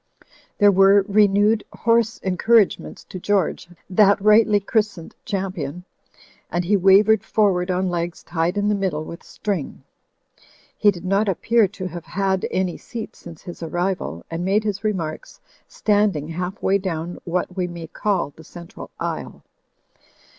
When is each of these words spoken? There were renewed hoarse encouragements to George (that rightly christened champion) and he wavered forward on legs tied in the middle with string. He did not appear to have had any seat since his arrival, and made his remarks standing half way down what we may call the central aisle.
There 0.57 0.71
were 0.71 1.05
renewed 1.07 1.63
hoarse 1.71 2.17
encouragements 2.23 3.03
to 3.03 3.19
George 3.19 3.69
(that 3.87 4.19
rightly 4.19 4.59
christened 4.59 5.13
champion) 5.25 5.85
and 6.49 6.65
he 6.65 6.75
wavered 6.75 7.23
forward 7.23 7.69
on 7.69 7.87
legs 7.87 8.23
tied 8.23 8.57
in 8.57 8.67
the 8.67 8.73
middle 8.73 9.05
with 9.05 9.21
string. 9.21 9.83
He 10.75 10.89
did 10.89 11.05
not 11.05 11.29
appear 11.29 11.67
to 11.67 11.85
have 11.85 12.05
had 12.05 12.47
any 12.49 12.77
seat 12.77 13.15
since 13.15 13.43
his 13.43 13.61
arrival, 13.61 14.25
and 14.31 14.43
made 14.43 14.63
his 14.63 14.83
remarks 14.83 15.39
standing 15.67 16.29
half 16.29 16.63
way 16.63 16.79
down 16.79 17.19
what 17.23 17.55
we 17.55 17.67
may 17.67 17.85
call 17.85 18.31
the 18.31 18.43
central 18.43 18.89
aisle. 18.99 19.43